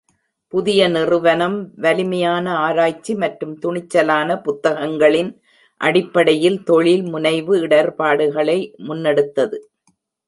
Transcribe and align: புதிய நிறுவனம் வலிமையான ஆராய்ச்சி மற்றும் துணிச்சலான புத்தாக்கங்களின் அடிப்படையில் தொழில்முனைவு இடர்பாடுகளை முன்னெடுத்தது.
புதிய 0.53 0.87
நிறுவனம் 0.87 1.57
வலிமையான 1.75 2.45
ஆராய்ச்சி 2.59 3.13
மற்றும் 3.15 3.53
துணிச்சலான 3.59 4.37
புத்தாக்கங்களின் 4.45 5.31
அடிப்படையில் 5.81 6.59
தொழில்முனைவு 6.63 7.53
இடர்பாடுகளை 7.67 8.59
முன்னெடுத்தது. 8.87 9.59